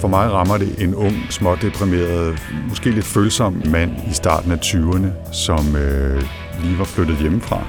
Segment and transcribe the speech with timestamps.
[0.00, 5.32] For mig rammer det en ung, smådeprimeret, måske lidt følsom mand i starten af 20'erne,
[5.32, 6.22] som øh,
[6.62, 7.66] lige var flyttet hjemmefra.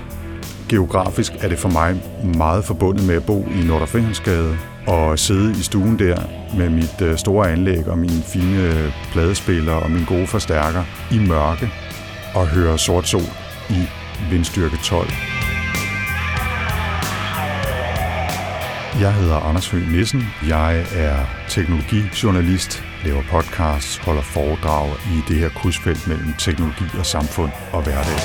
[0.69, 2.03] Geografisk er det for mig
[2.35, 6.21] meget forbundet med at bo i Nordafrihandsgade og sidde i stuen der
[6.57, 11.19] med mit øh, store anlæg og mine fine øh, pladespillere og min gode forstærker i
[11.27, 11.69] mørke
[12.35, 13.21] og høre sort sol
[13.69, 13.87] i
[14.31, 15.07] vindstyrke 12.
[18.99, 20.23] Jeg hedder Anders Høgh Nissen.
[20.47, 27.51] Jeg er teknologijournalist, laver podcasts, holder foredrag i det her krydsfelt mellem teknologi og samfund
[27.71, 28.19] og hverdag.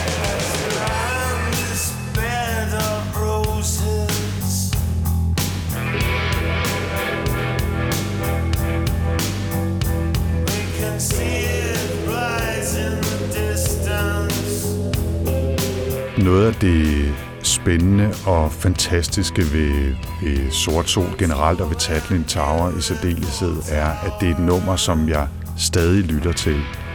[16.25, 17.26] Noget af det
[17.67, 23.87] spændende og fantastiske ved, ved Sort Sol generelt og ved Tatlin Tower i særdeleshed er,
[23.87, 25.29] at det er et nummer, som jeg
[25.59, 26.55] stadig lytter til.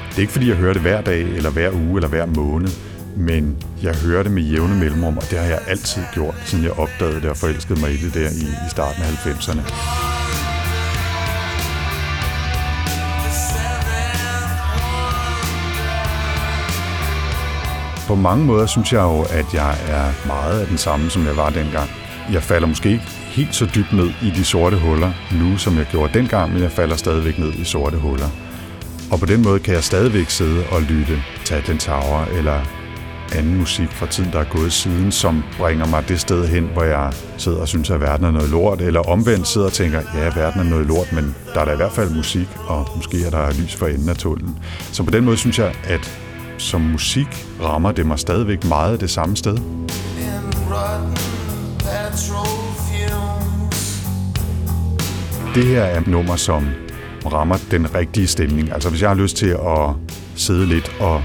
[0.10, 2.70] Det er ikke fordi, jeg hører det hver dag, eller hver uge, eller hver måned,
[3.18, 6.80] men jeg hører det med jævne mellemrum, og det har jeg altid gjort, siden jeg
[6.80, 10.11] opdagede det og forelskede mig i det der i, i starten af 90'erne.
[18.12, 21.38] På mange måder synes jeg jo, at jeg er meget af den samme, som jeg
[21.38, 21.90] var dengang.
[22.32, 25.86] Jeg falder måske ikke helt så dybt ned i de sorte huller nu, som jeg
[25.92, 28.30] gjorde dengang, men jeg falder stadigvæk ned i sorte huller.
[29.12, 32.60] Og på den måde kan jeg stadigvæk sidde og lytte til den Tower eller
[33.36, 36.84] anden musik fra tiden, der er gået siden, som bringer mig det sted hen, hvor
[36.84, 40.32] jeg sidder og synes, at verden er noget lort, eller omvendt sidder og tænker, ja,
[40.36, 43.30] verden er noget lort, men der er da i hvert fald musik, og måske er
[43.30, 44.60] der lys for enden af tunnelen.
[44.92, 46.31] Så på den måde synes jeg, at
[46.62, 49.58] som musik rammer det mig stadigvæk meget det samme sted.
[55.56, 56.68] Det her er et nummer, som
[57.34, 58.74] rammer den rigtige stemning.
[58.74, 59.90] Altså hvis jeg har lyst til at
[60.36, 61.24] sidde lidt og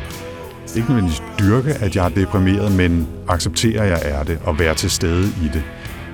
[0.76, 4.74] ikke nødvendigvis dyrke, at jeg er deprimeret, men acceptere, at jeg er det og være
[4.74, 5.62] til stede i det,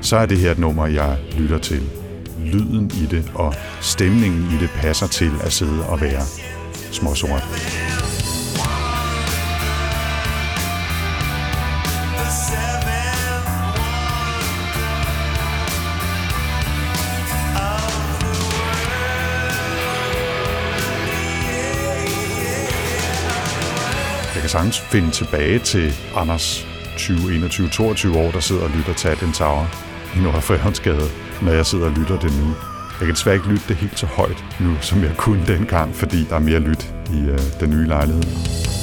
[0.00, 1.82] så er det her et nummer, jeg lytter til.
[2.44, 6.22] Lyden i det og stemningen i det passer til at sidde og være
[6.90, 8.11] småsort.
[24.42, 26.66] Kan sagtens finde tilbage til Anders
[26.96, 29.66] 20, 21, 22 år, der sidder og lytter til den Tower
[30.16, 30.42] i Nordre
[31.42, 32.46] når jeg sidder og lytter det nu.
[33.00, 36.24] Jeg kan desværre ikke lytte det helt så højt nu, som jeg kunne dengang, fordi
[36.24, 38.81] der er mere lyt i øh, den nye lejlighed.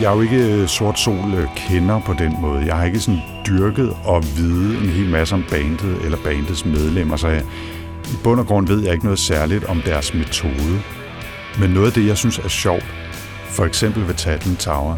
[0.00, 2.66] Jeg er jo ikke øh, Sort Sol øh, kender på den måde.
[2.66, 7.16] Jeg har ikke sådan dyrket og vide en hel masse om bandet eller bandets medlemmer,
[7.16, 7.42] så jeg,
[8.04, 10.80] i bund og grund ved jeg ikke noget særligt om deres metode.
[11.60, 12.86] Men noget af det, jeg synes er sjovt,
[13.48, 14.96] for eksempel ved Tatten Tower,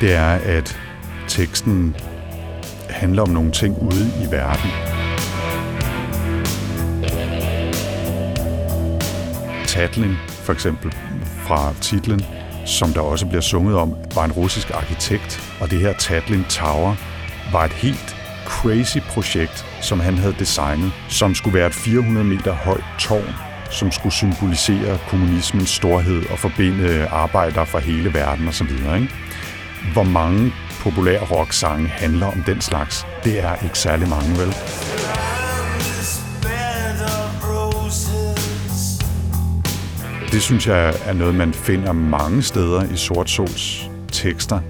[0.00, 0.78] det er, at
[1.28, 1.96] teksten
[2.90, 4.70] handler om nogle ting ude i verden.
[9.66, 10.92] Tatlin, for eksempel
[11.46, 12.24] fra titlen,
[12.64, 16.94] som der også bliver sunget om, var en russisk arkitekt, og det her Tatlin Tower
[17.52, 22.52] var et helt crazy projekt, som han havde designet, som skulle være et 400 meter
[22.52, 23.34] højt tårn,
[23.70, 28.70] som skulle symbolisere kommunismens storhed og forbinde øh, arbejdere fra hele verden osv.
[28.70, 29.08] Ikke?
[29.92, 33.06] Hvor mange populære rock-sange handler om den slags?
[33.24, 34.54] Det er ikke særlig mange, vel?
[40.32, 44.60] Det synes jeg er noget, man finder mange steder i Sort Sols tekster,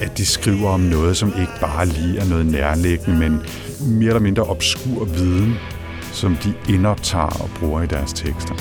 [0.00, 3.40] at de skriver om noget, som ikke bare lige er noget nærliggende, men
[3.80, 5.54] mere eller mindre obskur viden,
[6.12, 8.54] som de indoptager og bruger i deres tekster.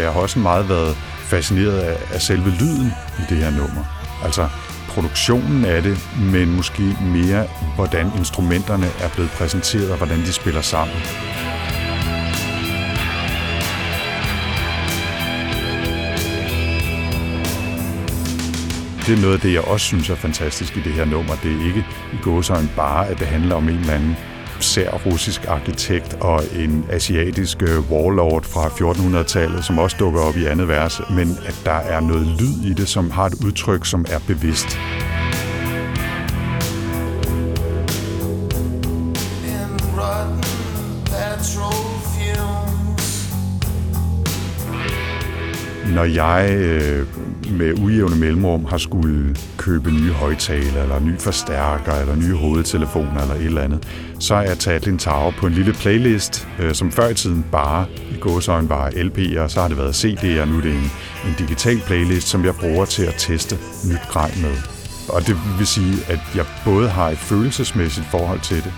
[0.00, 3.84] Jeg har også meget været fascineret af, af selve lyden i det her nummer.
[4.24, 4.48] Altså
[4.88, 10.60] produktionen af det, men måske mere, hvordan instrumenterne er blevet præsenteret og hvordan de spiller
[10.60, 10.96] sammen.
[19.06, 21.34] det er noget af det, jeg også synes er fantastisk i det her nummer.
[21.42, 24.16] Det er ikke i gåsøjne bare, at det handler om en eller anden
[24.60, 30.44] sær russisk arkitekt og en asiatisk øh, warlord fra 1400-tallet, som også dukker op i
[30.46, 34.04] andet vers, men at der er noget lyd i det, som har et udtryk, som
[34.08, 34.78] er bevidst.
[45.94, 47.06] Når jeg øh,
[47.52, 53.34] med ujævne mellemrum har skulle købe nye højtaler, eller nye forstærker, eller nye hovedtelefoner, eller
[53.34, 53.88] et eller andet,
[54.18, 57.44] så er jeg taget en Tower på en lille playlist, øh, som før i tiden
[57.52, 60.90] bare i gåsøjne var LP'er, så har det været CD'er, nu er det en,
[61.26, 63.58] en digital playlist, som jeg bruger til at teste
[63.90, 64.56] nyt grej med.
[65.08, 68.72] Og det vil sige, at jeg både har et følelsesmæssigt forhold til det,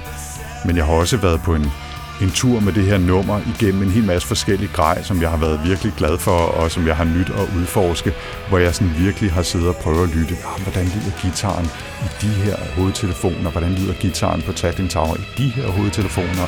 [0.67, 1.67] men jeg har også været på en
[2.23, 5.37] en tur med det her nummer igennem en hel masse forskellige grej, som jeg har
[5.37, 8.13] været virkelig glad for, og som jeg har nyt at udforske,
[8.49, 11.67] hvor jeg sådan virkelig har siddet og prøvet at lytte, ah, hvordan lyder gitaren
[12.07, 16.47] i de her hovedtelefoner, hvordan lyder gitaren på Tackling Tower i de her hovedtelefoner.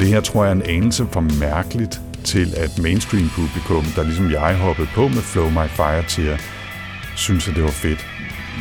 [0.00, 4.30] Det her tror jeg er en anelse for mærkeligt til, at mainstream publikum, der ligesom
[4.30, 6.38] jeg hoppede på med Flow My Fire til,
[7.14, 8.06] synes, at det var fedt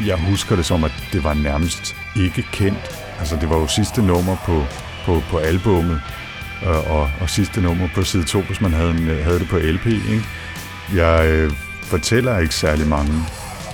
[0.06, 3.00] jeg husker det som, at det var nærmest ikke kendt.
[3.19, 4.63] Altså, det var jo sidste nummer på,
[5.06, 6.01] på, på albummet,
[6.65, 9.57] og, og, og sidste nummer på side 2, hvis man havde, øh, havde det på
[9.57, 9.86] LP.
[9.86, 10.24] Ikke?
[10.95, 11.51] Jeg øh,
[11.83, 13.13] fortæller ikke særlig mange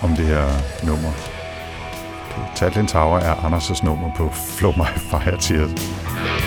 [0.01, 0.47] om det her
[0.83, 1.11] nummer.
[2.55, 6.46] Tatlin Tower er Anders' nummer på Flow My Fire Tears.